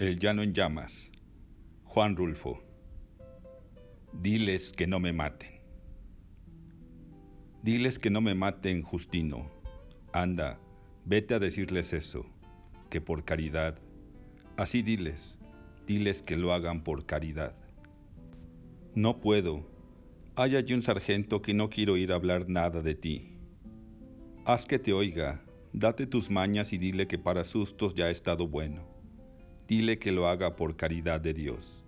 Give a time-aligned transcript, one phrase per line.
[0.00, 1.10] El llano en llamas.
[1.84, 2.62] Juan Rulfo.
[4.14, 5.60] Diles que no me maten.
[7.62, 9.50] Diles que no me maten, Justino.
[10.14, 10.58] Anda,
[11.04, 12.24] vete a decirles eso,
[12.88, 13.78] que por caridad.
[14.56, 15.38] Así diles,
[15.86, 17.54] diles que lo hagan por caridad.
[18.94, 19.70] No puedo.
[20.34, 23.34] Hay allí un sargento que no quiero ir a hablar nada de ti.
[24.46, 25.44] Haz que te oiga,
[25.74, 28.89] date tus mañas y dile que para sustos ya ha estado bueno
[29.70, 31.84] dile que lo haga por caridad de Dios.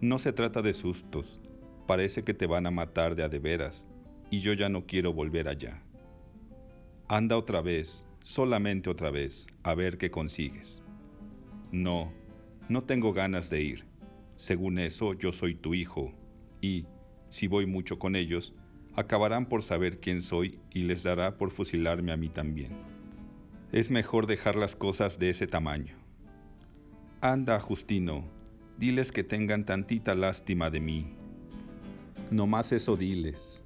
[0.00, 1.40] No se trata de sustos,
[1.86, 3.86] parece que te van a matar de a de veras,
[4.28, 5.80] y yo ya no quiero volver allá.
[7.06, 10.82] Anda otra vez, solamente otra vez, a ver qué consigues.
[11.70, 12.12] No,
[12.68, 13.84] no tengo ganas de ir.
[14.34, 16.12] Según eso, yo soy tu hijo,
[16.60, 16.86] y,
[17.28, 18.52] si voy mucho con ellos,
[18.96, 22.72] acabarán por saber quién soy y les dará por fusilarme a mí también.
[23.70, 26.03] Es mejor dejar las cosas de ese tamaño.
[27.24, 28.22] Anda, Justino,
[28.76, 31.16] diles que tengan tantita lástima de mí.
[32.30, 33.64] No más eso diles.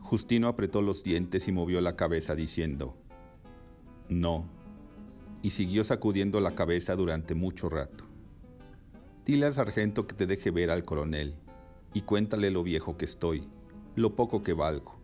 [0.00, 2.96] Justino apretó los dientes y movió la cabeza diciendo,
[4.08, 4.48] no,
[5.42, 8.04] y siguió sacudiendo la cabeza durante mucho rato.
[9.26, 11.34] Dile al sargento que te deje ver al coronel
[11.92, 13.46] y cuéntale lo viejo que estoy,
[13.94, 14.98] lo poco que valgo.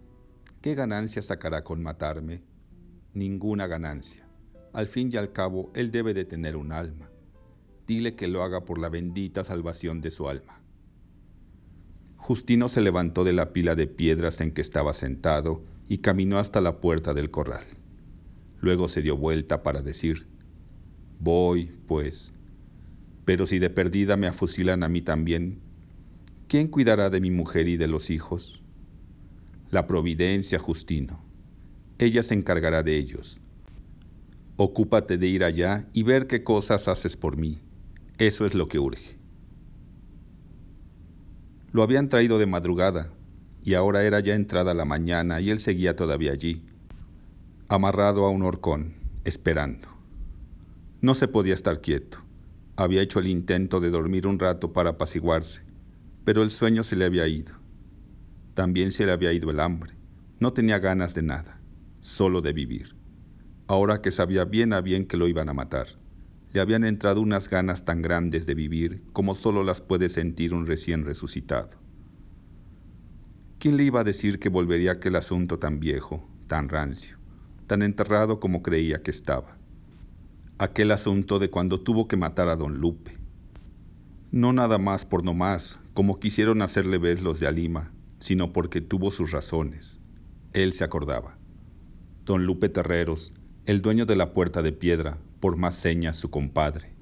[0.63, 2.43] ¿Qué ganancia sacará con matarme?
[3.13, 4.27] Ninguna ganancia.
[4.73, 7.10] Al fin y al cabo, él debe de tener un alma
[7.91, 10.61] dile que lo haga por la bendita salvación de su alma.
[12.19, 16.61] Justino se levantó de la pila de piedras en que estaba sentado y caminó hasta
[16.61, 17.65] la puerta del corral.
[18.61, 20.29] Luego se dio vuelta para decir,
[21.19, 22.33] Voy, pues,
[23.25, 25.59] pero si de perdida me afusilan a mí también,
[26.47, 28.63] ¿quién cuidará de mi mujer y de los hijos?
[29.73, 31.25] La providencia, Justino.
[31.99, 33.41] Ella se encargará de ellos.
[34.55, 37.61] Ocúpate de ir allá y ver qué cosas haces por mí.
[38.21, 39.17] Eso es lo que urge.
[41.73, 43.09] Lo habían traído de madrugada,
[43.65, 46.63] y ahora era ya entrada la mañana y él seguía todavía allí,
[47.69, 48.93] amarrado a un horcón,
[49.25, 49.89] esperando.
[51.01, 52.19] No se podía estar quieto.
[52.77, 55.63] Había hecho el intento de dormir un rato para apaciguarse,
[56.27, 57.55] pero el sueño se le había ido.
[58.53, 59.95] También se le había ido el hambre.
[60.41, 61.59] No tenía ganas de nada,
[62.01, 62.95] solo de vivir,
[63.67, 65.87] ahora que sabía bien a bien que lo iban a matar
[66.53, 70.67] le habían entrado unas ganas tan grandes de vivir como solo las puede sentir un
[70.67, 71.71] recién resucitado.
[73.59, 77.19] ¿Quién le iba a decir que volvería aquel asunto tan viejo, tan rancio,
[77.67, 79.59] tan enterrado como creía que estaba?
[80.59, 83.13] Aquel asunto de cuando tuvo que matar a don Lupe.
[84.33, 88.81] No nada más por no más, como quisieron hacerle ver los de Alima, sino porque
[88.81, 90.01] tuvo sus razones.
[90.53, 91.37] Él se acordaba.
[92.25, 93.33] Don Lupe Terreros,
[93.67, 96.93] el dueño de la puerta de piedra, por más señas su compadre,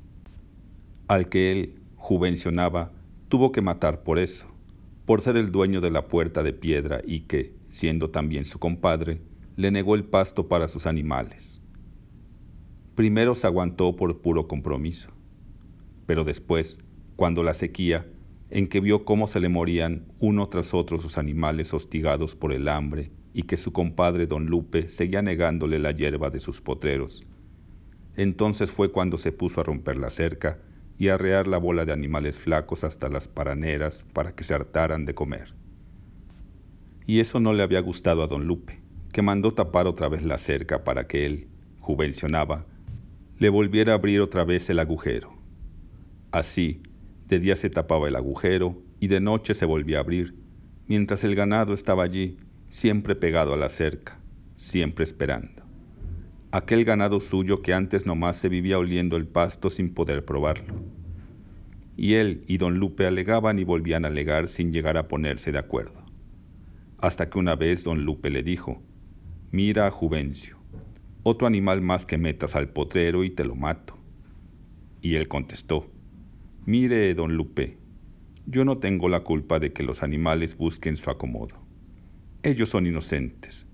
[1.09, 2.93] al que él juvencionaba,
[3.29, 4.47] tuvo que matar por eso,
[5.05, 9.21] por ser el dueño de la puerta de piedra y que, siendo también su compadre,
[9.57, 11.61] le negó el pasto para sus animales.
[12.95, 15.11] Primero se aguantó por puro compromiso,
[16.07, 16.79] pero después,
[17.17, 18.07] cuando la sequía,
[18.51, 22.69] en que vio cómo se le morían uno tras otro sus animales hostigados por el
[22.69, 27.27] hambre y que su compadre don Lupe seguía negándole la hierba de sus potreros,
[28.19, 30.59] entonces fue cuando se puso a romper la cerca
[30.99, 35.05] y a arrear la bola de animales flacos hasta las paraneras para que se hartaran
[35.05, 35.55] de comer.
[37.07, 38.81] Y eso no le había gustado a don Lupe,
[39.13, 41.47] que mandó tapar otra vez la cerca para que él,
[41.79, 42.67] juvencionaba,
[43.39, 45.33] le volviera a abrir otra vez el agujero.
[46.33, 46.83] Así,
[47.29, 50.35] de día se tapaba el agujero y de noche se volvía a abrir,
[50.89, 52.37] mientras el ganado estaba allí,
[52.69, 54.19] siempre pegado a la cerca,
[54.57, 55.68] siempre esperando
[56.51, 60.75] aquel ganado suyo que antes nomás se vivía oliendo el pasto sin poder probarlo.
[61.97, 65.59] Y él y don Lupe alegaban y volvían a alegar sin llegar a ponerse de
[65.59, 66.03] acuerdo.
[66.99, 68.83] Hasta que una vez don Lupe le dijo,
[69.51, 70.57] mira a Juvencio,
[71.23, 73.99] otro animal más que metas al potrero y te lo mato.
[75.03, 75.91] Y él contestó,
[76.65, 77.77] mire, don Lupe,
[78.47, 81.57] yo no tengo la culpa de que los animales busquen su acomodo.
[82.43, 83.69] Ellos son inocentes,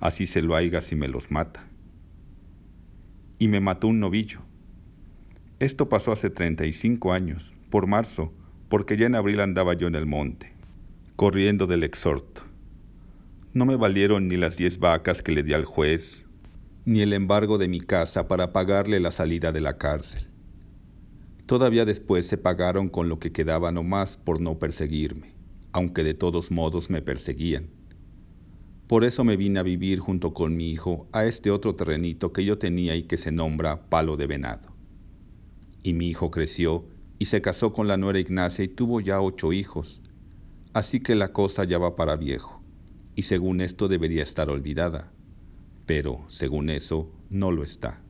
[0.00, 1.66] así se lo haiga si me los mata
[3.38, 4.40] y me mató un novillo.
[5.58, 8.32] Esto pasó hace 35 años, por marzo,
[8.68, 10.52] porque ya en abril andaba yo en el monte,
[11.16, 12.42] corriendo del exhorto.
[13.52, 16.26] No me valieron ni las diez vacas que le di al juez,
[16.84, 20.28] ni el embargo de mi casa para pagarle la salida de la cárcel.
[21.46, 25.32] Todavía después se pagaron con lo que quedaba nomás por no perseguirme,
[25.72, 27.75] aunque de todos modos me perseguían.
[28.86, 32.44] Por eso me vine a vivir junto con mi hijo a este otro terrenito que
[32.44, 34.76] yo tenía y que se nombra Palo de Venado.
[35.82, 36.84] Y mi hijo creció
[37.18, 40.02] y se casó con la nuera Ignacia y tuvo ya ocho hijos.
[40.72, 42.62] Así que la cosa ya va para viejo,
[43.14, 45.10] y según esto debería estar olvidada,
[45.86, 48.02] pero según eso no lo está.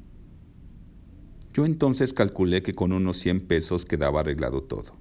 [1.54, 4.92] Yo entonces calculé que con unos 100 pesos quedaba arreglado todo.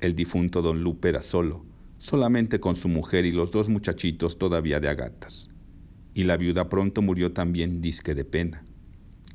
[0.00, 1.64] El difunto don Lupe era solo,
[2.02, 5.50] solamente con su mujer y los dos muchachitos todavía de agatas.
[6.14, 8.66] Y la viuda pronto murió también disque de pena.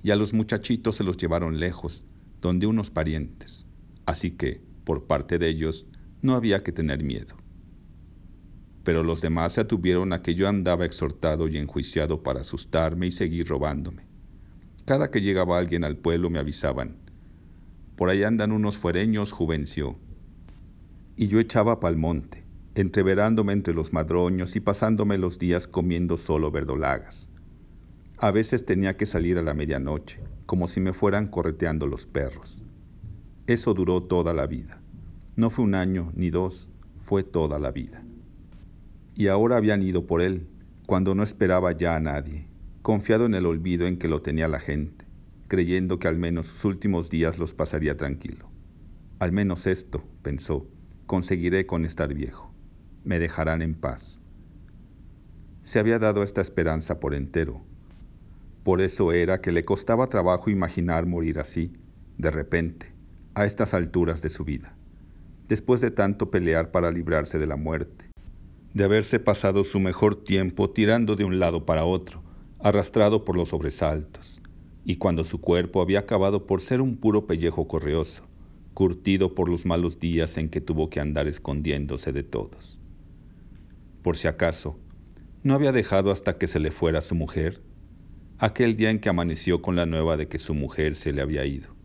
[0.03, 2.03] Y a los muchachitos se los llevaron lejos,
[2.41, 3.65] donde unos parientes.
[4.05, 5.85] Así que, por parte de ellos,
[6.21, 7.37] no había que tener miedo.
[8.83, 13.11] Pero los demás se atuvieron a que yo andaba exhortado y enjuiciado para asustarme y
[13.11, 14.03] seguir robándome.
[14.83, 16.97] Cada que llegaba alguien al pueblo me avisaban.
[17.95, 19.97] Por ahí andan unos fuereños, Juvencio.
[21.15, 22.46] Y yo echaba pa'l monte
[22.79, 27.27] entreverándome entre los madroños y pasándome los días comiendo solo verdolagas.
[28.19, 32.63] A veces tenía que salir a la medianoche, como si me fueran correteando los perros.
[33.47, 34.79] Eso duró toda la vida.
[35.35, 36.69] No fue un año ni dos,
[36.99, 38.03] fue toda la vida.
[39.15, 40.47] Y ahora habían ido por él,
[40.85, 42.47] cuando no esperaba ya a nadie,
[42.83, 45.05] confiado en el olvido en que lo tenía la gente,
[45.47, 48.51] creyendo que al menos sus últimos días los pasaría tranquilo.
[49.17, 50.67] Al menos esto, pensó,
[51.07, 52.46] conseguiré con estar viejo
[53.07, 54.19] me dejarán en paz.
[55.63, 57.61] Se había dado esta esperanza por entero.
[58.63, 61.71] Por eso era que le costaba trabajo imaginar morir así,
[62.17, 62.91] de repente,
[63.33, 64.75] a estas alturas de su vida,
[65.47, 68.05] después de tanto pelear para librarse de la muerte,
[68.73, 72.21] de haberse pasado su mejor tiempo tirando de un lado para otro,
[72.59, 74.41] arrastrado por los sobresaltos,
[74.83, 78.23] y cuando su cuerpo había acabado por ser un puro pellejo correoso,
[78.73, 82.81] curtido por los malos días en que tuvo que andar escondiéndose de todos
[84.01, 84.79] por si acaso,
[85.43, 87.61] no había dejado hasta que se le fuera su mujer,
[88.37, 91.45] aquel día en que amaneció con la nueva de que su mujer se le había
[91.45, 91.75] ido.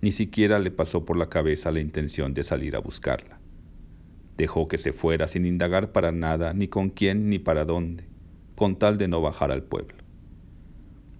[0.00, 3.38] Ni siquiera le pasó por la cabeza la intención de salir a buscarla.
[4.36, 8.04] Dejó que se fuera sin indagar para nada, ni con quién ni para dónde,
[8.56, 9.98] con tal de no bajar al pueblo.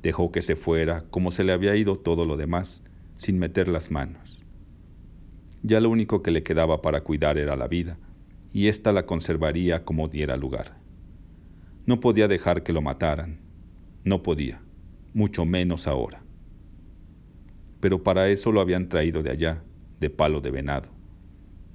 [0.02, 2.82] Dejó que se fuera como se le había ido todo lo demás,
[3.16, 4.42] sin meter las manos.
[5.62, 7.98] Ya lo único que le quedaba para cuidar era la vida,
[8.52, 10.76] y ésta la conservaría como diera lugar.
[11.86, 13.40] No podía dejar que lo mataran,
[14.04, 14.60] no podía,
[15.14, 16.22] mucho menos ahora.
[17.80, 19.62] Pero para eso lo habían traído de allá,
[19.98, 20.88] de palo de venado.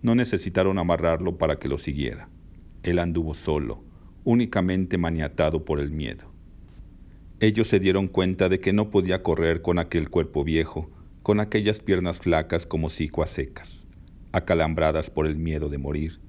[0.01, 2.30] No necesitaron amarrarlo para que lo siguiera.
[2.83, 3.83] Él anduvo solo,
[4.24, 6.31] únicamente maniatado por el miedo.
[7.39, 10.89] Ellos se dieron cuenta de que no podía correr con aquel cuerpo viejo,
[11.22, 13.88] con aquellas piernas flacas como cicuas secas,
[14.31, 16.19] acalambradas por el miedo de morir,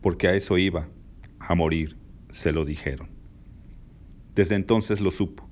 [0.00, 0.88] porque a eso iba,
[1.38, 1.96] a morir,
[2.30, 3.08] se lo dijeron.
[4.34, 5.48] Desde entonces lo supo.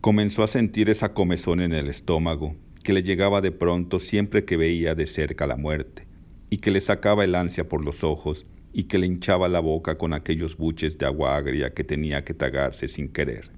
[0.00, 4.56] Comenzó a sentir esa comezón en el estómago que le llegaba de pronto siempre que
[4.56, 6.06] veía de cerca la muerte,
[6.50, 9.98] y que le sacaba el ansia por los ojos y que le hinchaba la boca
[9.98, 13.50] con aquellos buches de agua agria que tenía que tragarse sin querer.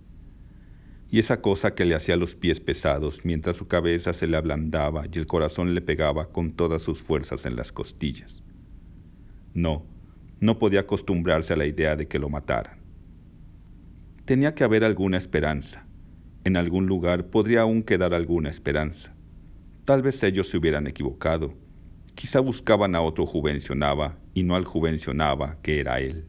[1.11, 5.05] Y esa cosa que le hacía los pies pesados mientras su cabeza se le ablandaba
[5.12, 8.43] y el corazón le pegaba con todas sus fuerzas en las costillas.
[9.58, 9.84] No,
[10.38, 12.78] no podía acostumbrarse a la idea de que lo mataran.
[14.25, 15.84] Tenía que haber alguna esperanza.
[16.44, 19.16] En algún lugar podría aún quedar alguna esperanza.
[19.84, 21.54] Tal vez ellos se hubieran equivocado.
[22.14, 26.25] Quizá buscaban a otro juvencionaba y no al juvencionaba que era él.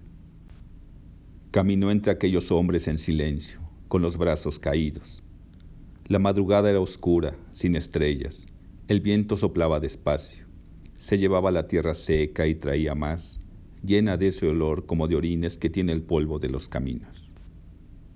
[1.52, 5.22] Caminó entre aquellos hombres en silencio, con los brazos caídos.
[6.08, 8.48] La madrugada era oscura, sin estrellas.
[8.88, 10.49] El viento soplaba despacio
[11.00, 13.40] se llevaba la tierra seca y traía más,
[13.84, 17.34] llena de ese olor como de orines que tiene el polvo de los caminos.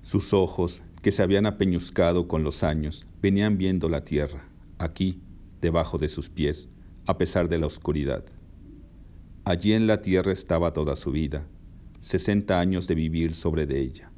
[0.01, 4.43] Sus ojos, que se habían apeñuscado con los años, venían viendo la tierra,
[4.79, 5.21] aquí,
[5.61, 6.67] debajo de sus pies,
[7.05, 8.25] a pesar de la oscuridad.
[9.45, 11.47] Allí en la tierra estaba toda su vida,
[11.99, 14.11] sesenta años de vivir sobre de ella,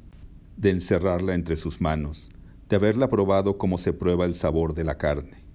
[0.56, 2.30] de encerrarla entre sus manos,
[2.68, 5.45] de haberla probado como se prueba el sabor de la carne,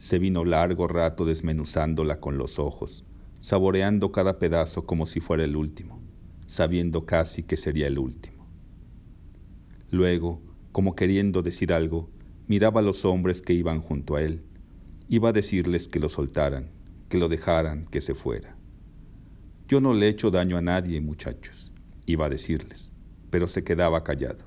[0.00, 3.04] se vino largo rato desmenuzándola con los ojos,
[3.38, 6.00] saboreando cada pedazo como si fuera el último,
[6.46, 8.48] sabiendo casi que sería el último.
[9.90, 10.40] Luego,
[10.72, 12.08] como queriendo decir algo,
[12.48, 14.42] miraba a los hombres que iban junto a él.
[15.10, 16.70] Iba a decirles que lo soltaran,
[17.10, 18.56] que lo dejaran, que se fuera.
[19.68, 21.72] Yo no le he hecho daño a nadie, muchachos,
[22.06, 22.94] iba a decirles,
[23.28, 24.46] pero se quedaba callado.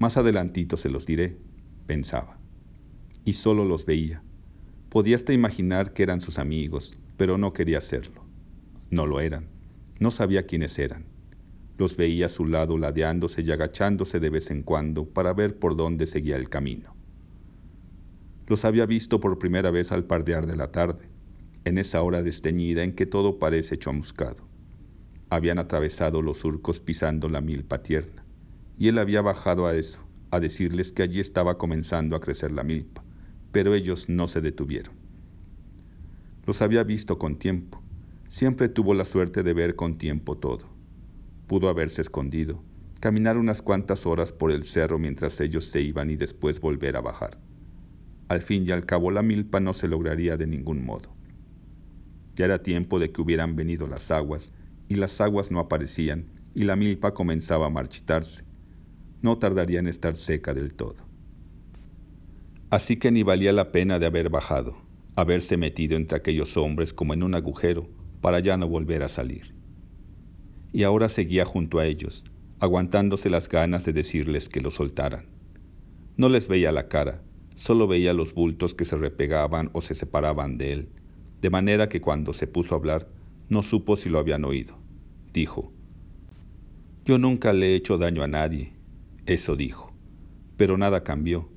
[0.00, 1.38] Más adelantito se los diré,
[1.86, 2.40] pensaba,
[3.24, 4.24] y solo los veía
[4.92, 8.26] Podía hasta imaginar que eran sus amigos, pero no quería hacerlo.
[8.90, 9.46] No lo eran.
[9.98, 11.06] No sabía quiénes eran.
[11.78, 15.76] Los veía a su lado ladeándose y agachándose de vez en cuando para ver por
[15.76, 16.94] dónde seguía el camino.
[18.46, 21.08] Los había visto por primera vez al pardear de la tarde,
[21.64, 24.46] en esa hora desteñida en que todo parece chamuscado.
[25.30, 28.26] Habían atravesado los surcos pisando la milpa tierna,
[28.78, 32.62] y él había bajado a eso, a decirles que allí estaba comenzando a crecer la
[32.62, 33.02] milpa,
[33.52, 34.94] pero ellos no se detuvieron.
[36.44, 37.82] Los había visto con tiempo,
[38.28, 40.66] siempre tuvo la suerte de ver con tiempo todo.
[41.46, 42.64] Pudo haberse escondido,
[42.98, 47.00] caminar unas cuantas horas por el cerro mientras ellos se iban y después volver a
[47.00, 47.38] bajar.
[48.28, 51.14] Al fin y al cabo la milpa no se lograría de ningún modo.
[52.34, 54.52] Ya era tiempo de que hubieran venido las aguas,
[54.88, 58.44] y las aguas no aparecían, y la milpa comenzaba a marchitarse.
[59.20, 61.11] No tardaría en estar seca del todo.
[62.72, 64.74] Así que ni valía la pena de haber bajado,
[65.14, 67.88] haberse metido entre aquellos hombres como en un agujero,
[68.20, 69.54] para ya no volver a salir.
[70.72, 72.24] Y ahora seguía junto a ellos,
[72.58, 75.26] aguantándose las ganas de decirles que lo soltaran.
[76.16, 77.22] No les veía la cara,
[77.54, 80.88] solo veía los bultos que se repegaban o se separaban de él
[81.42, 83.08] de manera que cuando se puso a hablar
[83.48, 84.78] no supo si lo habían oído.
[85.34, 85.72] Dijo,
[87.04, 88.72] Yo nunca le he hecho daño a nadie,
[89.26, 89.92] eso dijo,
[90.56, 91.51] pero nada cambió.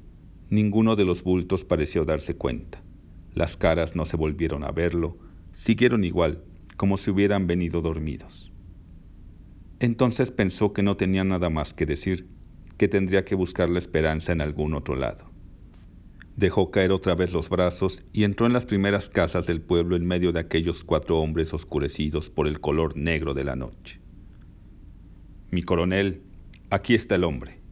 [0.50, 2.82] Ninguno de los bultos pareció darse cuenta.
[3.34, 5.18] Las caras no se volvieron a verlo,
[5.54, 6.44] siguieron igual,
[6.78, 8.52] como si hubieran venido dormidos.
[9.80, 12.28] Entonces pensó que no tenía nada más que decir,
[12.78, 15.26] que tendría que buscar la esperanza en algún otro lado.
[16.36, 20.06] Dejó caer otra vez los brazos y entró en las primeras casas del pueblo en
[20.06, 24.00] medio de aquellos cuatro hombres oscurecidos por el color negro de la noche.
[25.50, 26.22] Mi coronel,
[26.70, 27.65] aquí está el hombre.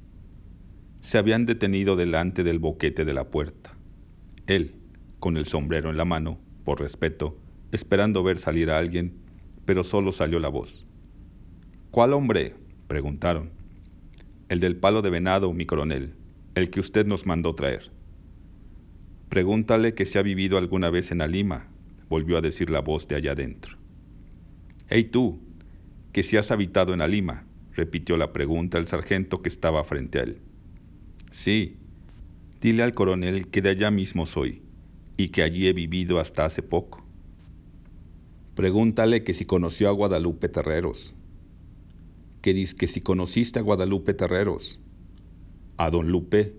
[1.03, 3.75] Se habían detenido delante del boquete de la puerta.
[4.47, 4.75] Él,
[5.19, 7.37] con el sombrero en la mano, por respeto,
[7.73, 9.17] esperando ver salir a alguien,
[9.65, 10.87] pero solo salió la voz.
[11.91, 12.55] ¿Cuál hombre?
[12.87, 13.51] preguntaron.
[14.47, 16.15] El del palo de venado, mi coronel,
[16.55, 17.91] el que usted nos mandó traer.
[19.27, 21.67] Pregúntale que si ha vivido alguna vez en Alima,
[22.07, 23.77] volvió a decir la voz de allá adentro.
[24.87, 25.41] Hey tú,
[26.13, 30.23] que si has habitado en Alima, repitió la pregunta el sargento que estaba frente a
[30.23, 30.41] él.
[31.33, 31.77] Sí,
[32.61, 34.61] dile al coronel que de allá mismo soy
[35.17, 37.03] y que allí he vivido hasta hace poco.
[38.55, 41.15] Pregúntale que si conoció a Guadalupe Terreros.
[42.43, 44.79] Que dice que si conociste a Guadalupe Terreros.
[45.77, 46.53] ¿A don Lupe?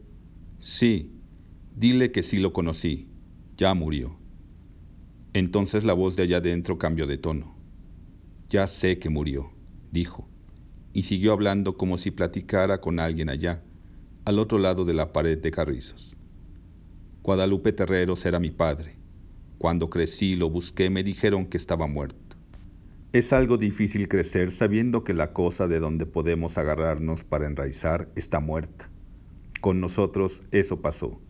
[0.59, 1.09] Sí,
[1.77, 3.07] Dile que sí lo conocí,
[3.57, 4.17] ya murió.
[5.35, 7.55] Entonces la voz de allá adentro cambió de tono.
[8.51, 9.53] Ya sé que murió,
[9.93, 10.29] dijo,
[10.93, 13.65] y siguió hablando como si platicara con alguien allá,
[14.25, 16.17] al otro lado de la pared de carrizos.
[17.23, 18.97] Guadalupe Terreros era mi padre.
[19.59, 22.37] Cuando crecí lo busqué me dijeron que estaba muerto.
[23.13, 28.41] Es algo difícil crecer sabiendo que la cosa de donde podemos agarrarnos para enraizar está
[28.41, 28.89] muerta.
[29.61, 31.21] Con nosotros eso pasó.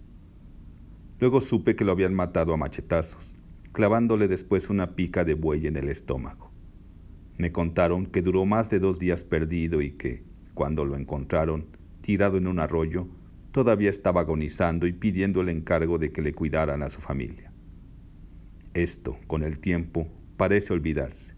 [1.19, 3.37] Luego supe que lo habían matado a machetazos,
[3.73, 6.53] clavándole después una pica de buey en el estómago.
[7.39, 10.25] Me contaron que duró más de dos días perdido y que,
[10.55, 11.67] cuando lo encontraron,
[12.05, 13.09] tirado en un arroyo,
[13.51, 17.51] todavía estaba agonizando y pidiendo el encargo de que le cuidaran a su familia.
[18.75, 20.07] Esto, con el tiempo,
[20.37, 21.35] parece olvidarse.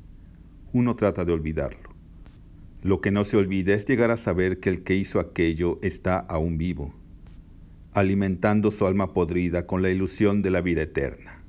[0.73, 1.91] Uno trata de olvidarlo.
[2.83, 6.19] Lo que no se olvida es llegar a saber que el que hizo aquello está
[6.19, 6.93] aún vivo
[7.97, 11.43] alimentando su alma podrida con la ilusión de la vida eterna.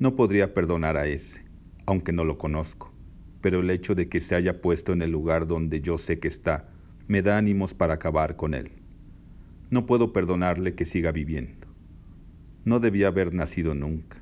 [0.00, 1.44] No podría perdonar a ese,
[1.86, 2.92] aunque no lo conozco,
[3.40, 6.26] pero el hecho de que se haya puesto en el lugar donde yo sé que
[6.26, 6.70] está
[7.08, 8.70] me da ánimos para acabar con él.
[9.70, 11.66] No puedo perdonarle que siga viviendo.
[12.64, 14.18] No debía haber nacido nunca.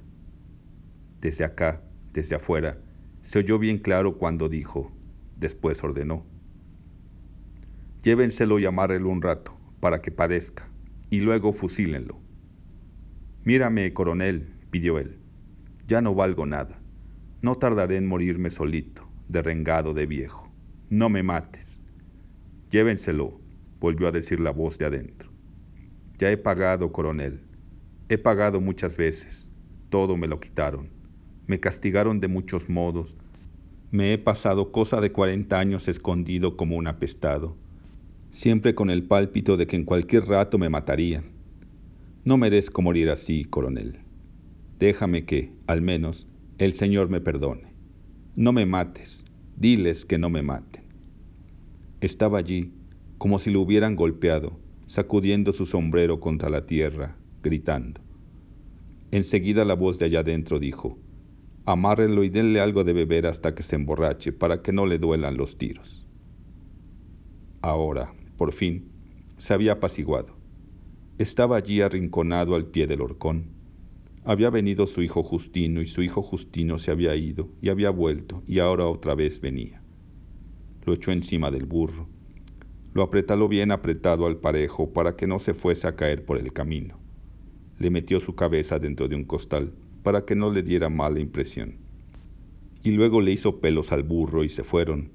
[1.21, 2.78] Desde acá, desde afuera,
[3.23, 4.93] se oyó bien claro cuando dijo,
[5.37, 6.25] después ordenó,
[8.02, 10.69] llévenselo y amárrelo un rato, para que padezca
[11.11, 12.21] y luego fusílenlo.
[13.45, 15.19] Mírame, coronel, pidió él.
[15.88, 16.78] Ya no valgo nada.
[17.43, 20.52] No tardaré en morirme solito, derrengado de viejo.
[20.88, 21.75] No me mates.
[22.70, 23.40] Llévenselo,
[23.80, 25.30] volvió a decir la voz de adentro.
[26.18, 27.40] Ya he pagado, coronel.
[28.08, 29.50] He pagado muchas veces.
[29.90, 30.90] Todo me lo quitaron.
[31.46, 33.16] Me castigaron de muchos modos.
[33.90, 37.56] Me he pasado cosa de cuarenta años escondido como un apestado
[38.37, 41.25] siempre con el pálpito de que en cualquier rato me matarían.
[42.23, 44.00] No merezco morir así, coronel.
[44.78, 46.26] Déjame que, al menos,
[46.58, 47.73] el Señor me perdone.
[48.35, 49.25] No me mates,
[49.56, 50.82] diles que no me maten.
[52.07, 52.71] Estaba allí,
[53.19, 58.01] como si lo hubieran golpeado, sacudiendo su sombrero contra la tierra, gritando.
[59.11, 61.01] Enseguida la voz de allá adentro dijo,
[61.65, 65.37] amárrelo y denle algo de beber hasta que se emborrache para que no le duelan
[65.37, 66.07] los tiros.
[67.61, 68.85] Ahora, por fin,
[69.37, 70.37] se había apaciguado.
[71.19, 73.47] Estaba allí arrinconado al pie del horcón.
[74.25, 78.45] Había venido su hijo Justino y su hijo Justino se había ido y había vuelto
[78.47, 79.83] y ahora otra vez venía.
[80.87, 82.07] Lo echó encima del burro.
[82.95, 86.52] Lo apretaló bien apretado al parejo para que no se fuese a caer por el
[86.52, 86.99] camino.
[87.78, 91.75] Le metió su cabeza dentro de un costal para que no le diera mala impresión.
[92.85, 95.11] Y luego le hizo pelos al burro y se fueron,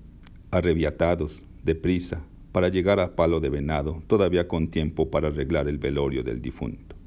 [0.52, 6.22] arrebiatados, deprisa, para llegar a Palo de Venado, todavía con tiempo para arreglar el velorio
[6.22, 6.98] del difunto.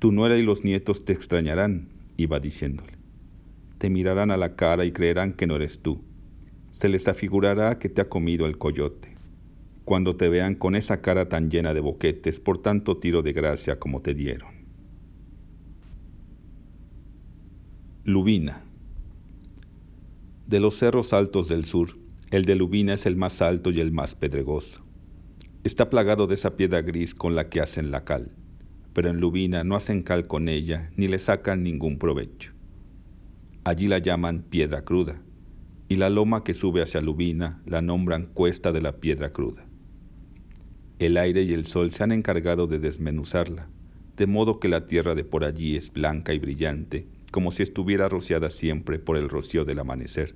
[0.00, 2.94] Tu nuera y los nietos te extrañarán, iba diciéndole.
[3.78, 6.00] Te mirarán a la cara y creerán que no eres tú.
[6.80, 9.14] Se les afigurará que te ha comido el coyote.
[9.84, 13.78] Cuando te vean con esa cara tan llena de boquetes por tanto tiro de gracia
[13.78, 14.48] como te dieron.
[18.04, 18.62] Lubina.
[20.46, 21.98] De los cerros altos del sur,
[22.30, 24.82] el de Lubina es el más alto y el más pedregoso.
[25.64, 28.30] Está plagado de esa piedra gris con la que hacen la cal,
[28.94, 32.52] pero en Lubina no hacen cal con ella ni le sacan ningún provecho.
[33.64, 35.20] Allí la llaman piedra cruda,
[35.90, 39.66] y la loma que sube hacia Lubina la nombran cuesta de la piedra cruda.
[40.98, 43.68] El aire y el sol se han encargado de desmenuzarla,
[44.16, 48.08] de modo que la tierra de por allí es blanca y brillante, como si estuviera
[48.08, 50.34] rociada siempre por el rocío del amanecer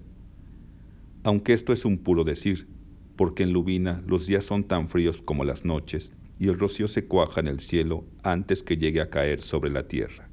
[1.24, 2.68] aunque esto es un puro decir,
[3.16, 7.06] porque en Lubina los días son tan fríos como las noches y el rocío se
[7.06, 10.28] cuaja en el cielo antes que llegue a caer sobre la tierra.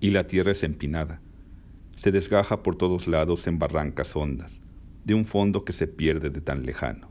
[0.00, 1.22] Y la tierra es empinada,
[1.96, 4.60] se desgaja por todos lados en barrancas hondas,
[5.04, 7.08] de un fondo que se pierde de tan lejano.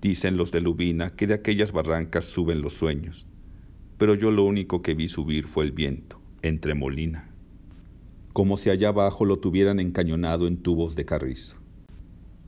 [0.00, 3.26] Dicen los de Lubina que de aquellas barrancas suben los sueños,
[3.96, 7.28] pero yo lo único que vi subir fue el viento, entre molina
[8.38, 11.56] como si allá abajo lo tuvieran encañonado en tubos de carrizo.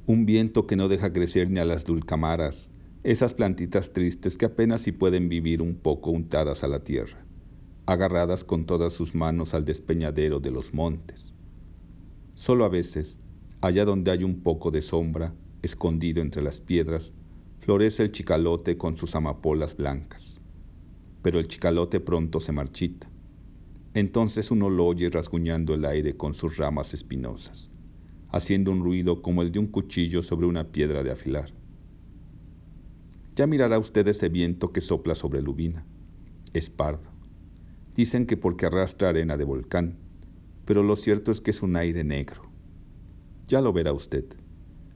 [0.07, 2.71] Un viento que no deja crecer ni a las dulcamaras,
[3.03, 7.25] esas plantitas tristes que apenas si pueden vivir un poco untadas a la tierra,
[7.91, 11.35] agarradas con todas sus manos al despeñadero de los montes.
[12.35, 13.19] Solo a veces,
[13.61, 17.15] allá donde hay un poco de sombra, escondido entre las piedras,
[17.59, 20.41] florece el chicalote con sus amapolas blancas.
[21.23, 23.11] Pero el chicalote pronto se marchita
[23.95, 27.71] entonces uno lo oye rasguñando el aire con sus ramas espinosas,
[28.29, 31.53] haciendo un ruido como el de un cuchillo sobre una piedra de afilar.
[33.35, 35.85] Ya mirará usted ese viento que sopla sobre Lubina.
[36.53, 37.10] Es pardo.
[37.95, 39.99] Dicen que porque arrastra arena de volcán,
[40.65, 42.43] pero lo cierto es que es un aire negro.
[43.49, 44.25] Ya lo verá usted.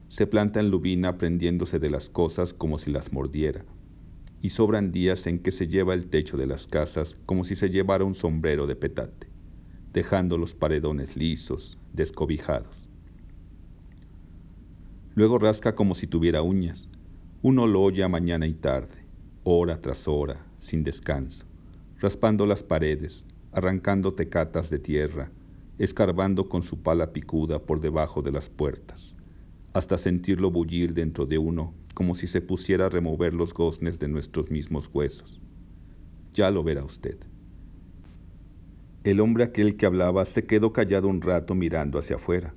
[0.09, 3.65] Se planta en Lubina prendiéndose de las cosas como si las mordiera
[4.45, 7.71] y sobran días en que se lleva el techo de las casas como si se
[7.71, 9.29] llevara un sombrero de petate,
[9.95, 12.91] dejando los paredones lisos, descobijados.
[15.15, 16.91] Luego rasca como si tuviera uñas.
[17.41, 19.07] Uno lo oye mañana y tarde,
[19.45, 21.47] hora tras hora, sin descanso,
[22.05, 25.31] raspando las paredes, arrancando tecatas de tierra,
[25.79, 29.17] escarbando con su pala picuda por debajo de las puertas,
[29.73, 34.09] hasta sentirlo bullir dentro de uno como si se pusiera a remover los goznes de
[34.09, 35.41] nuestros mismos huesos.
[36.35, 37.17] Ya lo verá usted.
[39.03, 42.55] El hombre aquel que hablaba se quedó callado un rato mirando hacia afuera.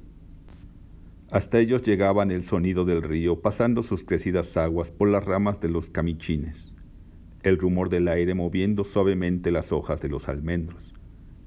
[1.31, 5.69] Hasta ellos llegaban el sonido del río pasando sus crecidas aguas por las ramas de
[5.69, 6.73] los camichines,
[7.47, 10.93] el rumor del aire moviendo suavemente las hojas de los almendros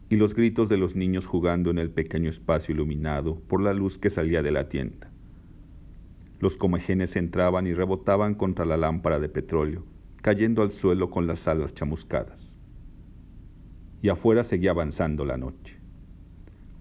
[0.09, 3.99] y los gritos de los niños jugando en el pequeño espacio iluminado por la luz
[3.99, 5.13] que salía de la tienda.
[6.41, 9.85] Los comejenes entraban y rebotaban contra la lámpara de petróleo,
[10.23, 12.57] cayendo al suelo con las alas chamuscadas.
[14.03, 15.79] Y afuera seguía avanzando la noche.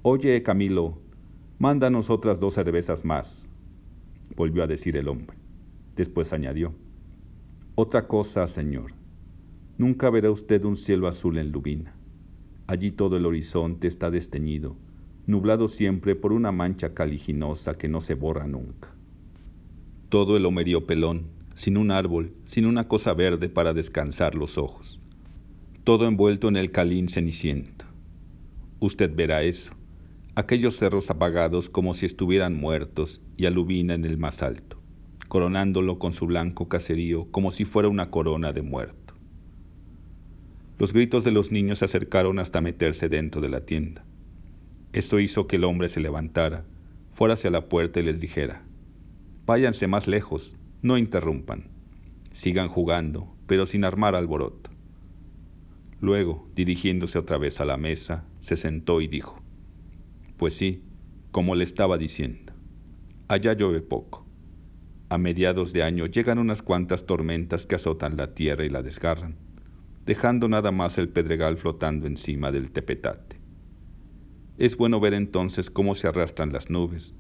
[0.02, 1.02] Oye, Camilo,
[1.60, 3.52] mándanos otras dos cervezas más,
[4.36, 5.38] volvió a decir el hombre.
[5.96, 6.74] Después añadió,
[7.76, 8.99] otra cosa, señor.
[9.80, 11.96] Nunca verá usted un cielo azul en Lubina.
[12.68, 14.76] Allí todo el horizonte está desteñido,
[15.26, 18.94] nublado siempre por una mancha caliginosa que no se borra nunca
[20.10, 25.00] todo el homerío pelón, sin un árbol, sin una cosa verde para descansar los ojos,
[25.84, 27.86] todo envuelto en el calín ceniciento.
[28.80, 29.74] Usted verá eso,
[30.34, 34.82] aquellos cerros apagados como si estuvieran muertos y alubina en el más alto,
[35.28, 39.09] coronándolo con su blanco caserío como si fuera una corona de muerto.
[40.80, 44.06] Los gritos de los niños se acercaron hasta meterse dentro de la tienda.
[44.94, 46.64] Esto hizo que el hombre se levantara,
[47.12, 48.64] fuera hacia la puerta y les dijera,
[49.46, 51.68] Váyanse más lejos, no interrumpan.
[52.32, 54.70] Sigan jugando, pero sin armar alboroto.
[56.00, 59.42] Luego, dirigiéndose otra vez a la mesa, se sentó y dijo,
[60.38, 60.82] Pues sí,
[61.32, 62.54] como le estaba diciendo,
[63.28, 64.26] allá llueve poco.
[65.10, 69.36] A mediados de año llegan unas cuantas tormentas que azotan la tierra y la desgarran,
[70.10, 73.44] dejando nada más el pedregal flotando encima del tepetate.
[74.58, 77.16] Es bueno ver entonces cómo se arrastran las nubes,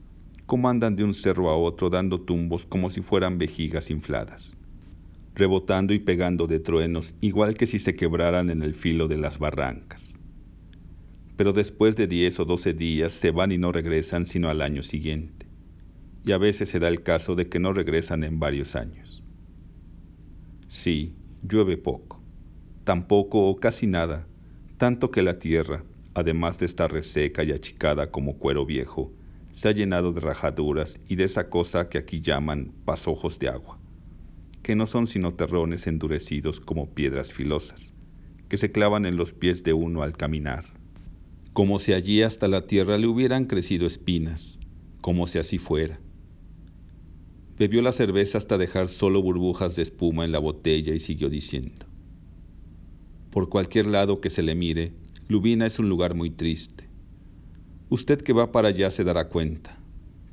[0.47, 4.57] cómo andan de un cerro a otro dando tumbos como si fueran vejigas infladas,
[5.35, 9.39] rebotando y pegando de truenos igual que si se quebraran en el filo de las
[9.39, 10.19] barrancas.
[11.35, 14.83] Pero después de diez o doce días se van y no regresan sino al año
[14.83, 15.49] siguiente
[16.23, 19.23] y a veces se da el caso de que no regresan en varios años.
[20.67, 22.18] Sí, llueve poco,
[22.89, 24.25] tampoco o casi nada,
[24.79, 25.83] tanto que la tierra,
[26.15, 29.11] además de estar reseca y achicada como cuero viejo,
[29.51, 33.77] se ha llenado de rajaduras y de esa cosa que aquí llaman pasojos de agua,
[34.63, 37.93] que no son sino terrones endurecidos como piedras filosas,
[38.47, 40.65] que se clavan en los pies de uno al caminar,
[41.53, 44.57] como si allí hasta la tierra le hubieran crecido espinas,
[44.99, 45.99] como si así fuera.
[47.59, 51.88] Bebió la cerveza hasta dejar solo burbujas de espuma en la botella y siguió diciendo,
[53.31, 54.93] Por cualquier lado que se le mire,
[55.27, 56.89] Lubina es un lugar muy triste.
[57.89, 59.77] Usted que va para allá se dará cuenta.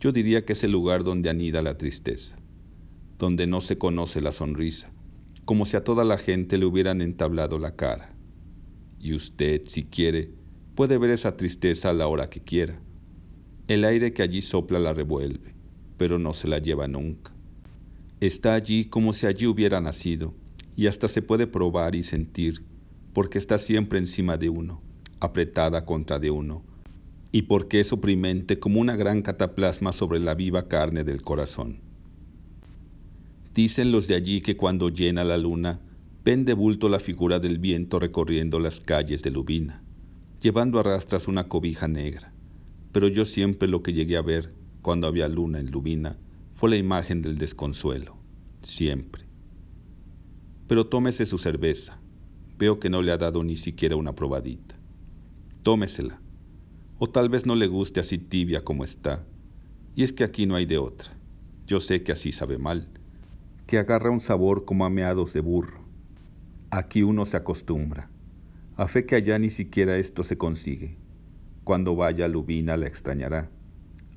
[0.00, 2.36] Yo diría que es el lugar donde anida la tristeza,
[3.18, 4.92] donde no se conoce la sonrisa,
[5.44, 8.14] como si a toda la gente le hubieran entablado la cara.
[8.98, 10.30] Y usted, si quiere,
[10.74, 12.80] puede ver esa tristeza a la hora que quiera.
[13.68, 15.56] El aire que allí sopla la revuelve
[15.96, 17.32] pero no se la lleva nunca.
[18.20, 20.34] Está allí como si allí hubiera nacido,
[20.74, 22.64] y hasta se puede probar y sentir,
[23.16, 24.82] porque está siempre encima de uno,
[25.20, 26.62] apretada contra de uno,
[27.32, 31.78] y porque es oprimente como una gran cataplasma sobre la viva carne del corazón.
[33.54, 35.80] Dicen los de allí que cuando llena la luna,
[36.26, 39.82] ven de bulto la figura del viento recorriendo las calles de Lubina,
[40.42, 42.34] llevando a rastras una cobija negra,
[42.92, 44.52] pero yo siempre lo que llegué a ver
[44.82, 46.18] cuando había luna en Lubina,
[46.52, 48.18] fue la imagen del desconsuelo,
[48.60, 49.24] siempre.
[50.68, 51.98] Pero tómese su cerveza.
[52.58, 54.76] Veo que no le ha dado ni siquiera una probadita.
[55.62, 56.20] Tómesela.
[56.98, 59.24] O tal vez no le guste así tibia como está.
[59.94, 61.12] Y es que aquí no hay de otra.
[61.66, 62.88] Yo sé que así sabe mal,
[63.66, 65.80] que agarra un sabor como a meados de burro.
[66.70, 68.08] Aquí uno se acostumbra.
[68.76, 70.96] A fe que allá ni siquiera esto se consigue.
[71.64, 73.50] Cuando vaya a Lubina la extrañará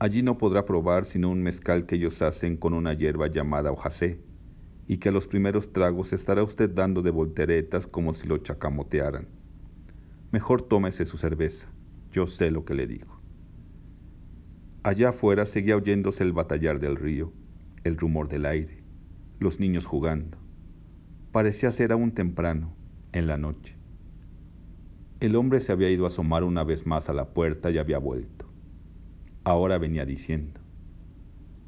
[0.01, 4.21] Allí no podrá probar sino un mezcal que ellos hacen con una hierba llamada hojacé,
[4.89, 9.29] y que a los primeros tragos estará usted dando de volteretas como si lo chacamotearan.
[10.33, 11.69] Mejor tómese su cerveza,
[12.11, 13.21] yo sé lo que le digo.
[14.83, 17.31] Allá afuera seguía oyéndose el batallar del río,
[17.85, 18.83] el rumor del aire,
[19.39, 20.37] los niños jugando.
[21.31, 22.75] Parecía ser aún temprano,
[23.13, 23.77] en la noche.
[25.21, 27.97] El hombre se había ido a asomar una vez más a la puerta y había
[27.97, 28.49] vuelto
[29.49, 30.61] ahora venía diciendo.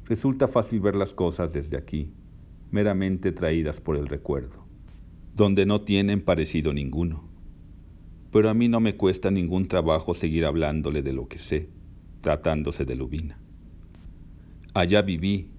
[0.04, 2.12] Resulta fácil ver las cosas desde aquí,
[2.72, 4.66] meramente traídas por el recuerdo,
[5.36, 7.28] donde no tienen parecido ninguno.
[8.32, 11.68] Pero a mí no me cuesta ningún trabajo seguir hablándole de lo que sé,
[12.22, 13.38] tratándose de Lubina.
[14.72, 15.50] Allá viví,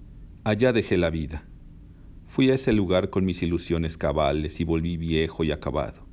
[0.42, 1.46] allá dejé la vida.
[2.26, 6.04] Fui a ese lugar con mis ilusiones cabales y volví viejo y acabado.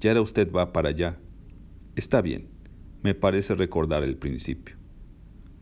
[0.00, 1.16] Ya era usted va para allá.
[1.94, 2.48] Está bien,
[3.04, 4.74] me parece recordar el principio.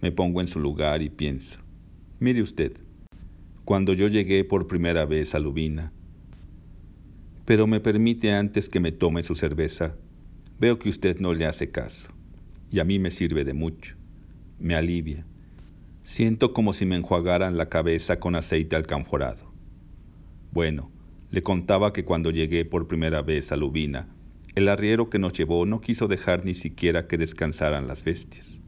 [0.01, 1.59] Me pongo en su lugar y pienso,
[2.21, 2.73] mire usted,
[3.65, 5.93] cuando yo llegué por primera vez a Lubina,
[7.45, 9.95] pero me permite antes que me tome su cerveza,
[10.59, 12.09] veo que usted no le hace caso,
[12.71, 13.95] y a mí me sirve de mucho,
[14.59, 15.25] me alivia.
[16.03, 19.53] Siento como si me enjuagaran la cabeza con aceite alcanforado.
[20.51, 20.91] Bueno,
[21.31, 24.09] le contaba que cuando llegué por primera vez a Lubina,
[24.57, 28.61] el arriero que nos llevó no quiso dejar ni siquiera que descansaran las bestias.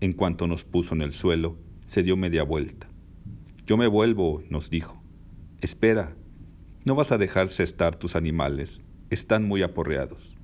[0.00, 2.88] En cuanto nos puso en el suelo, se dio media vuelta.
[3.66, 5.02] Yo me vuelvo, nos dijo.
[5.60, 6.14] Espera,
[6.84, 10.36] no vas a dejarse estar tus animales, están muy aporreados.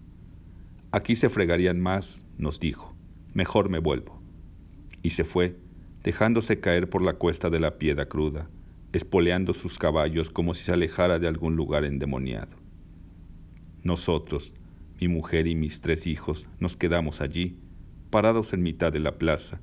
[0.90, 2.96] Aquí se fregarían más, nos dijo.
[3.32, 4.20] Mejor me vuelvo.
[5.04, 5.56] Y se fue,
[6.02, 8.50] dejándose caer por la cuesta de la piedra cruda,
[8.92, 12.56] espoleando sus caballos como si se alejara de algún lugar endemoniado.
[13.84, 14.52] Nosotros,
[15.00, 17.56] mi mujer y mis tres hijos, nos quedamos allí,
[18.10, 19.60] parados en mitad de la plaza,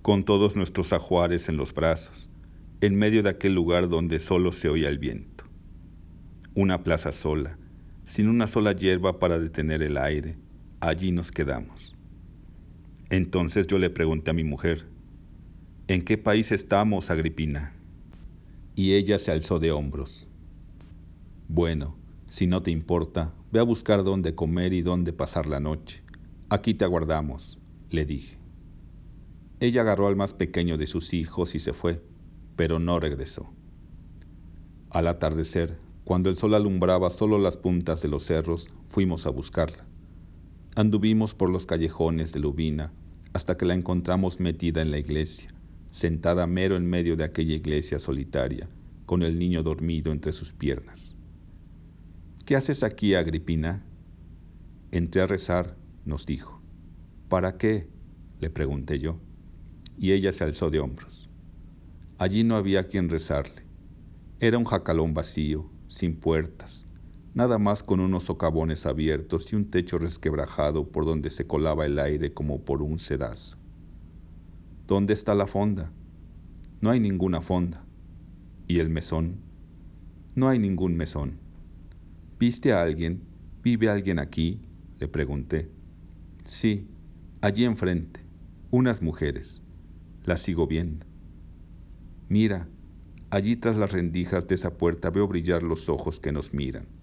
[0.00, 2.27] con todos nuestros ajuares en los brazos,
[2.80, 5.44] en medio de aquel lugar donde solo se oía el viento.
[6.54, 7.56] Una plaza sola,
[8.04, 10.36] sin una sola hierba para detener el aire,
[10.80, 11.94] allí nos quedamos.
[13.10, 14.86] Entonces yo le pregunté a mi mujer,
[15.88, 17.72] ¿en qué país estamos, Agripina?
[18.74, 20.26] Y ella se alzó de hombros.
[21.48, 26.02] Bueno, si no te importa, ve a buscar dónde comer y dónde pasar la noche.
[26.48, 27.58] Aquí te aguardamos
[27.90, 28.36] le dije.
[29.60, 32.00] Ella agarró al más pequeño de sus hijos y se fue.
[32.58, 33.48] Pero no regresó.
[34.90, 39.86] Al atardecer, cuando el sol alumbraba solo las puntas de los cerros, fuimos a buscarla.
[40.74, 42.92] Anduvimos por los callejones de Lubina
[43.32, 45.54] hasta que la encontramos metida en la iglesia,
[45.92, 48.68] sentada mero en medio de aquella iglesia solitaria,
[49.06, 51.14] con el niño dormido entre sus piernas.
[52.44, 53.84] ¿Qué haces aquí, Agripina?
[54.90, 56.60] Entré a rezar, nos dijo.
[57.28, 57.86] ¿Para qué?
[58.40, 59.20] le pregunté yo.
[59.96, 61.27] Y ella se alzó de hombros.
[62.18, 63.62] Allí no había quien rezarle.
[64.40, 66.84] Era un jacalón vacío, sin puertas,
[67.32, 71.96] nada más con unos socavones abiertos y un techo resquebrajado por donde se colaba el
[72.00, 73.56] aire como por un sedazo.
[74.88, 75.92] ¿Dónde está la fonda?
[76.80, 77.84] No hay ninguna fonda.
[78.66, 79.36] ¿Y el mesón?
[80.34, 81.38] No hay ningún mesón.
[82.38, 83.22] ¿Viste a alguien?
[83.62, 84.60] ¿Vive alguien aquí?
[84.98, 85.70] Le pregunté.
[86.42, 86.88] Sí,
[87.40, 88.24] allí enfrente,
[88.72, 89.62] unas mujeres.
[90.24, 91.07] Las sigo viendo.
[92.28, 92.68] Mira,
[93.30, 96.98] allí tras las rendijas de esa puerta veo brillar los ojos que nos miran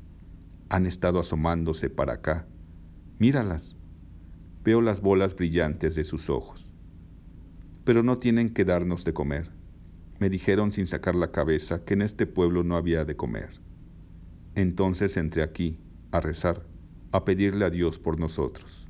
[0.70, 2.48] han estado asomándose para acá.
[3.20, 3.78] Míralas.
[4.64, 6.74] Veo las bolas brillantes de sus ojos.
[7.84, 9.52] Pero no tienen que darnos de comer.
[10.20, 13.62] Me dijeron sin sacar la cabeza que en este pueblo no había de comer.
[14.56, 15.80] Entonces entré aquí,
[16.12, 16.66] a rezar,
[17.12, 18.88] a pedirle a Dios por nosotros.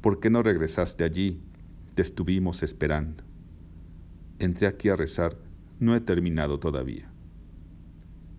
[0.00, 1.42] ¿Por qué no regresaste allí?
[1.94, 3.22] Te estuvimos esperando.
[4.38, 5.36] Entré aquí a rezar,
[5.80, 7.10] no he terminado todavía.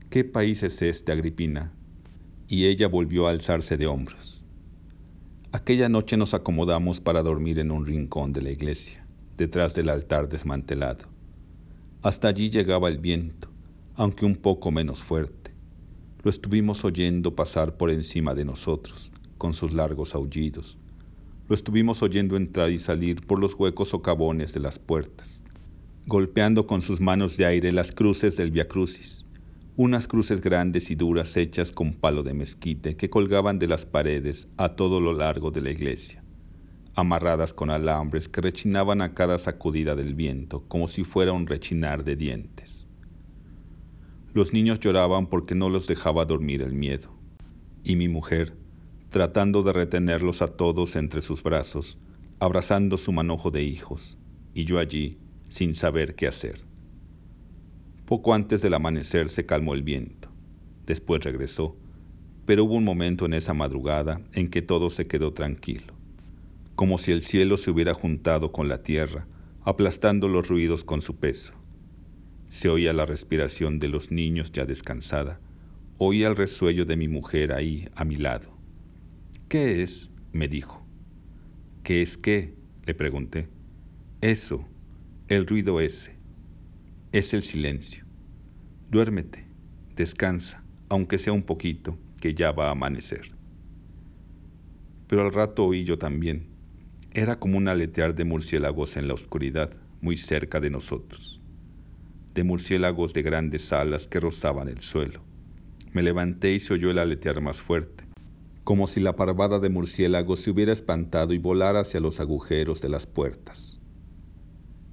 [0.10, 1.72] ¿Qué país es este, Agripina?
[2.48, 4.44] y ella volvió a alzarse de hombros.
[5.52, 9.06] Aquella noche nos acomodamos para dormir en un rincón de la iglesia,
[9.38, 11.06] detrás del altar desmantelado.
[12.02, 13.50] Hasta allí llegaba el viento,
[13.96, 15.52] aunque un poco menos fuerte.
[16.24, 20.78] Lo estuvimos oyendo pasar por encima de nosotros, con sus largos aullidos.
[21.48, 25.44] Lo estuvimos oyendo entrar y salir por los huecos socavones de las puertas,
[26.08, 29.26] golpeando con sus manos de aire las cruces del Via Crucis
[29.78, 34.48] unas cruces grandes y duras hechas con palo de mezquite que colgaban de las paredes
[34.56, 36.24] a todo lo largo de la iglesia,
[36.94, 42.06] amarradas con alambres que rechinaban a cada sacudida del viento como si fuera un rechinar
[42.06, 42.88] de dientes.
[44.34, 47.10] Los niños lloraban porque no los dejaba dormir el miedo,
[47.84, 48.56] y mi mujer,
[49.10, 51.98] tratando de retenerlos a todos entre sus brazos,
[52.40, 54.18] abrazando su manojo de hijos,
[54.54, 55.18] y yo allí
[55.56, 56.66] sin saber qué hacer.
[58.06, 60.28] Poco antes del amanecer se calmó el viento.
[60.86, 61.78] Después regresó,
[62.46, 65.94] pero hubo un momento en esa madrugada en que todo se quedó tranquilo,
[66.76, 69.28] como si el cielo se hubiera juntado con la tierra,
[69.64, 71.54] aplastando los ruidos con su peso.
[72.50, 75.40] Se oía la respiración de los niños ya descansada,
[75.98, 78.50] oía el resuello de mi mujer ahí a mi lado.
[79.48, 80.12] ¿Qué es?
[80.34, 80.86] me dijo.
[81.82, 82.54] ¿Qué es qué?
[82.86, 83.48] le pregunté.
[84.20, 84.68] Eso,
[85.36, 86.16] el ruido ese
[87.12, 88.06] es el silencio.
[88.90, 89.46] Duérmete,
[89.96, 93.32] descansa, aunque sea un poquito, que ya va a amanecer.
[95.08, 96.48] Pero al rato oí yo también.
[97.12, 99.72] Era como un aletear de murciélagos en la oscuridad,
[100.02, 101.42] muy cerca de nosotros.
[102.34, 105.22] De murciélagos de grandes alas que rozaban el suelo.
[105.92, 108.04] Me levanté y se oyó el aletear más fuerte,
[108.64, 112.90] como si la parvada de murciélagos se hubiera espantado y volara hacia los agujeros de
[112.90, 113.80] las puertas.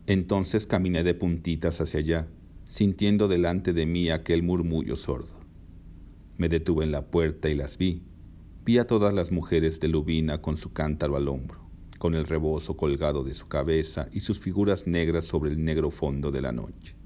[0.07, 2.29] Entonces caminé de puntitas hacia allá,
[2.69, 5.39] sintiendo delante de mí aquel murmullo sordo.
[6.39, 8.03] Me detuve en la puerta y las vi.
[8.65, 11.61] Vi a todas las mujeres de Lubina con su cántaro al hombro,
[11.99, 16.31] con el rebozo colgado de su cabeza y sus figuras negras sobre el negro fondo
[16.31, 16.97] de la noche.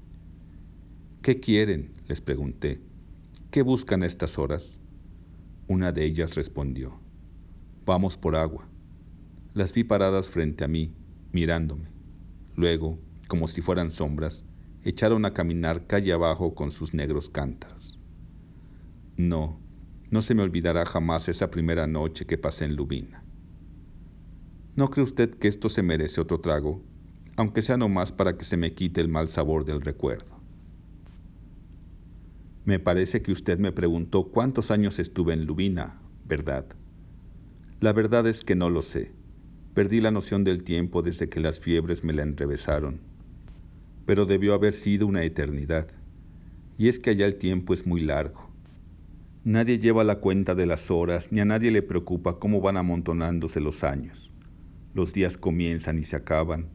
[1.21, 1.91] ¿Qué quieren?
[2.07, 2.81] les pregunté.
[3.51, 4.79] ¿Qué buscan a estas horas?
[5.67, 6.99] Una de ellas respondió,
[7.85, 8.67] Vamos por agua.
[9.53, 10.93] Las vi paradas frente a mí,
[11.31, 11.96] mirándome.
[12.57, 14.43] Luego, como si fueran sombras,
[14.83, 17.99] echaron a caminar calle abajo con sus negros cántaros.
[19.15, 19.61] No,
[20.09, 23.23] no se me olvidará jamás esa primera noche que pasé en Lubina.
[24.75, 26.83] ¿No cree usted que esto se merece otro trago,
[27.35, 30.37] aunque sea nomás para que se me quite el mal sabor del recuerdo?
[32.65, 36.65] Me parece que usted me preguntó cuántos años estuve en Lubina, ¿verdad?
[37.81, 39.16] La verdad es que no lo sé.
[39.77, 42.99] Perdí la noción del tiempo desde que las fiebres me la enrevesaron.
[44.07, 45.87] Pero debió haber sido una eternidad.
[46.79, 48.49] Y es que allá el tiempo es muy largo.
[49.43, 53.59] Nadie lleva la cuenta de las horas, ni a nadie le preocupa cómo van amontonándose
[53.59, 54.31] los años.
[54.95, 56.69] Los días comienzan y se acaban,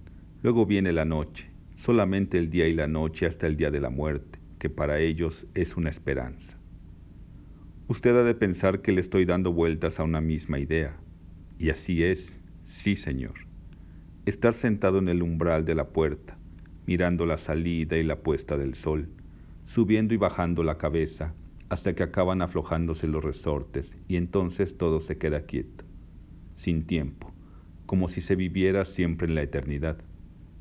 [0.45, 3.91] luego viene la noche, solamente el día y la noche hasta el día de la
[3.91, 6.57] muerte, que para ellos es una esperanza.
[7.88, 11.01] Usted ha de pensar que le estoy dando vueltas a una misma idea,
[11.59, 13.35] y así es, Sí, Señor.
[14.25, 16.38] Estar sentado en el umbral de la puerta,
[16.87, 19.09] mirando la salida y la puesta del sol,
[19.66, 21.35] subiendo y bajando la cabeza,
[21.68, 25.85] hasta que acaban aflojándose los resortes y entonces todo se queda quieto,
[26.55, 27.33] sin tiempo,
[27.87, 29.98] como si se viviera siempre en la eternidad.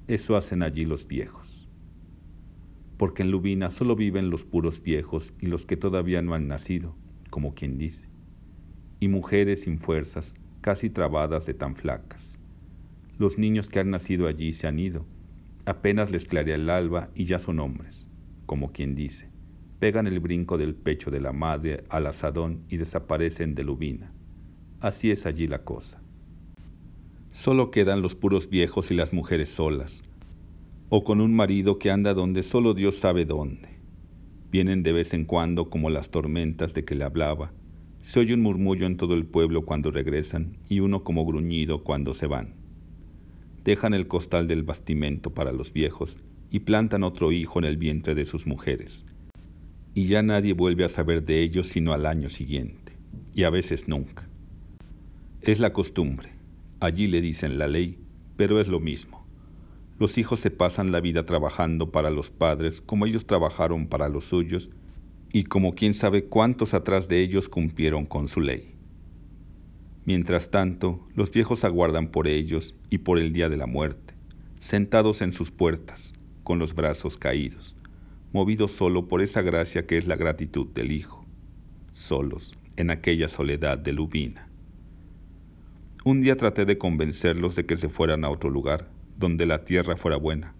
[0.07, 1.69] Eso hacen allí los viejos.
[2.97, 6.95] Porque en Lubina solo viven los puros viejos y los que todavía no han nacido,
[7.29, 8.07] como quien dice,
[8.99, 12.39] y mujeres sin fuerzas, casi trabadas de tan flacas.
[13.17, 15.05] Los niños que han nacido allí se han ido,
[15.65, 18.07] apenas les clarea el alba y ya son hombres,
[18.45, 19.31] como quien dice
[19.81, 24.13] pegan el brinco del pecho de la madre al asadón y desaparecen de Lubina.
[24.79, 25.99] Así es allí la cosa.
[27.31, 30.03] Solo quedan los puros viejos y las mujeres solas,
[30.89, 33.69] o con un marido que anda donde solo Dios sabe dónde.
[34.51, 37.51] Vienen de vez en cuando como las tormentas de que le hablaba.
[38.01, 42.13] Se oye un murmullo en todo el pueblo cuando regresan y uno como gruñido cuando
[42.13, 42.55] se van.
[43.63, 46.17] Dejan el costal del bastimento para los viejos
[46.49, 49.05] y plantan otro hijo en el vientre de sus mujeres
[49.93, 52.93] y ya nadie vuelve a saber de ellos sino al año siguiente,
[53.33, 54.27] y a veces nunca.
[55.41, 56.29] Es la costumbre,
[56.79, 57.97] allí le dicen la ley,
[58.37, 59.25] pero es lo mismo.
[59.99, 64.25] Los hijos se pasan la vida trabajando para los padres como ellos trabajaron para los
[64.25, 64.71] suyos
[65.33, 68.75] y como quién sabe cuántos atrás de ellos cumplieron con su ley.
[70.05, 74.13] Mientras tanto, los viejos aguardan por ellos y por el día de la muerte,
[74.59, 76.13] sentados en sus puertas,
[76.43, 77.75] con los brazos caídos
[78.33, 81.25] movido solo por esa gracia que es la gratitud del Hijo,
[81.91, 84.47] solos en aquella soledad de Lubina.
[86.03, 89.97] Un día traté de convencerlos de que se fueran a otro lugar, donde la tierra
[89.97, 90.55] fuera buena.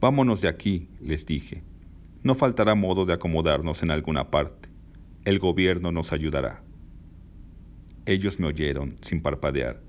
[0.00, 1.62] Vámonos de aquí, les dije.
[2.22, 4.68] No faltará modo de acomodarnos en alguna parte.
[5.24, 6.62] El gobierno nos ayudará.
[8.06, 9.80] Ellos me oyeron, sin parpadear,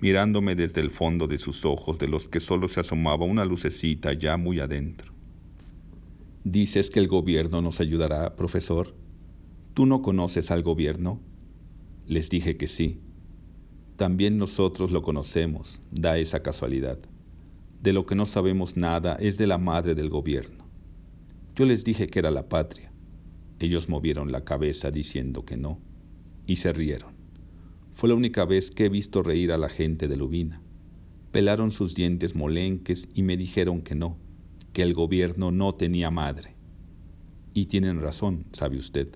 [0.00, 4.12] mirándome desde el fondo de sus ojos de los que solo se asomaba una lucecita
[4.12, 5.12] ya muy adentro.
[6.44, 8.94] ¿Dices que el gobierno nos ayudará, profesor?
[9.74, 11.20] ¿Tú no conoces al gobierno?
[12.06, 13.00] Les dije que sí.
[13.96, 16.98] También nosotros lo conocemos, da esa casualidad.
[17.82, 20.67] De lo que no sabemos nada es de la madre del gobierno.
[21.58, 22.92] Yo les dije que era la patria.
[23.58, 25.80] Ellos movieron la cabeza diciendo que no,
[26.46, 27.16] y se rieron.
[27.94, 30.62] Fue la única vez que he visto reír a la gente de Lubina.
[31.32, 34.18] Pelaron sus dientes molenques y me dijeron que no
[34.72, 36.54] que el gobierno no tenía madre.
[37.54, 39.08] Y tienen razón, sabe usted.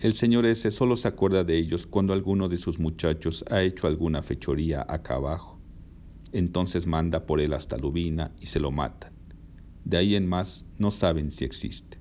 [0.00, 3.86] El señor ese solo se acuerda de ellos cuando alguno de sus muchachos ha hecho
[3.86, 5.60] alguna fechoría acá abajo.
[6.32, 9.19] Entonces manda por él hasta Lubina y se lo matan.
[9.84, 11.98] De ahí en más no saben si existe.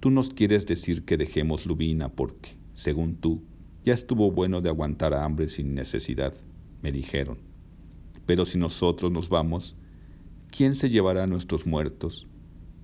[0.00, 3.42] Tú nos quieres decir que dejemos Lubina porque, según tú,
[3.84, 6.34] ya estuvo bueno de aguantar hambre sin necesidad,
[6.82, 7.38] me dijeron.
[8.26, 9.76] Pero si nosotros nos vamos,
[10.50, 12.26] ¿quién se llevará a nuestros muertos?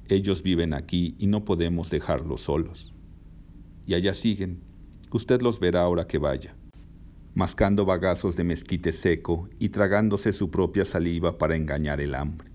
[0.08, 2.94] Ellos viven aquí y no podemos dejarlos solos.
[3.86, 4.60] Y allá siguen.
[5.10, 6.54] Usted los verá ahora que vaya,
[7.34, 12.51] mascando bagazos de mezquite seco y tragándose su propia saliva para engañar el hambre.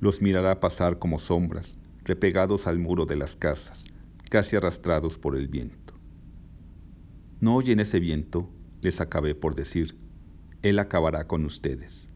[0.00, 3.86] Los mirará pasar como sombras, repegados al muro de las casas,
[4.30, 5.94] casi arrastrados por el viento.
[7.40, 9.98] No oyen ese viento, les acabé por decir,
[10.62, 12.10] él acabará con ustedes.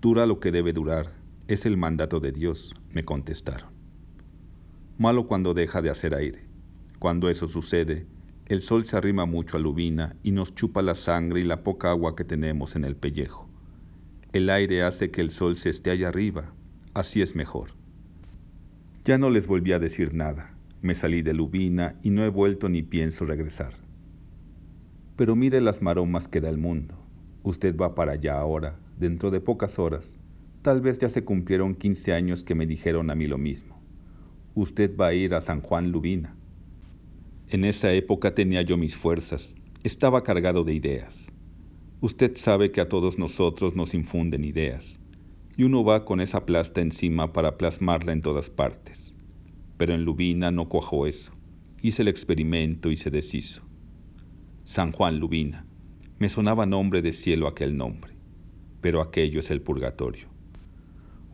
[0.00, 1.12] Dura lo que debe durar,
[1.48, 3.70] es el mandato de Dios, me contestaron.
[4.96, 6.48] Malo cuando deja de hacer aire.
[6.98, 8.06] Cuando eso sucede,
[8.46, 11.90] el sol se arrima mucho a Lubina y nos chupa la sangre y la poca
[11.90, 13.49] agua que tenemos en el pellejo.
[14.32, 16.52] El aire hace que el sol se esté allá arriba,
[16.94, 17.70] así es mejor.
[19.04, 20.54] Ya no les volví a decir nada.
[20.82, 23.74] Me salí de Lubina y no he vuelto ni pienso regresar.
[25.16, 26.94] Pero mire las maromas que da el mundo.
[27.42, 30.14] Usted va para allá ahora, dentro de pocas horas.
[30.62, 33.82] Tal vez ya se cumplieron 15 años que me dijeron a mí lo mismo.
[34.54, 36.36] Usted va a ir a San Juan Lubina.
[37.48, 41.32] En esa época tenía yo mis fuerzas, estaba cargado de ideas.
[42.00, 44.98] Usted sabe que a todos nosotros nos infunden ideas,
[45.56, 49.14] y uno va con esa plasta encima para plasmarla en todas partes.
[49.76, 51.32] Pero en Lubina no cuajó eso.
[51.82, 53.62] Hice el experimento y se deshizo.
[54.64, 55.66] San Juan Lubina.
[56.18, 58.20] Me sonaba nombre de cielo aquel nombre
[58.80, 60.28] pero aquello es el purgatorio.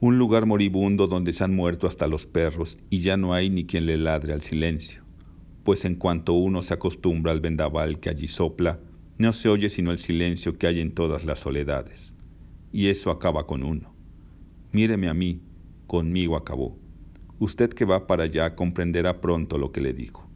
[0.00, 3.64] Un lugar moribundo donde se han muerto hasta los perros y ya no hay ni
[3.64, 5.02] quien le ladre al silencio,
[5.64, 8.78] pues en cuanto uno se acostumbra al vendaval que allí sopla,
[9.18, 12.14] no se oye sino el silencio que hay en todas las soledades,
[12.72, 13.94] y eso acaba con uno.
[14.72, 15.40] Míreme a mí,
[15.86, 16.76] conmigo acabó.
[17.38, 20.26] Usted que va para allá comprenderá pronto lo que le digo.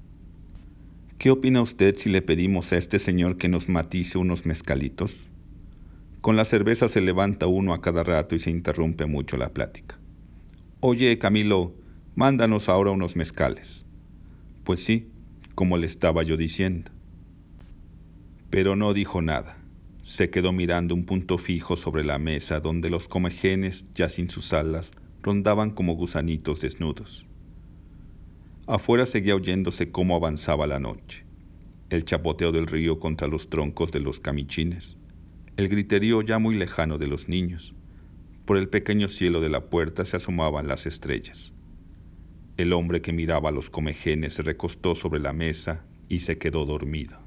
[1.18, 5.28] ¿Qué opina usted si le pedimos a este señor que nos matice unos mezcalitos?
[6.22, 9.98] Con la cerveza se levanta uno a cada rato y se interrumpe mucho la plática.
[10.80, 11.74] Oye, Camilo,
[12.14, 13.84] mándanos ahora unos mezcales.
[14.64, 15.08] Pues sí,
[15.54, 16.90] como le estaba yo diciendo.
[18.50, 19.56] Pero no dijo nada.
[20.02, 24.52] Se quedó mirando un punto fijo sobre la mesa donde los comejenes, ya sin sus
[24.52, 24.92] alas,
[25.22, 27.26] rondaban como gusanitos desnudos.
[28.66, 31.24] Afuera seguía oyéndose cómo avanzaba la noche,
[31.90, 34.96] el chapoteo del río contra los troncos de los camichines,
[35.56, 37.74] el griterío ya muy lejano de los niños.
[38.46, 41.54] Por el pequeño cielo de la puerta se asomaban las estrellas.
[42.56, 46.64] El hombre que miraba a los comejenes se recostó sobre la mesa y se quedó
[46.64, 47.19] dormido.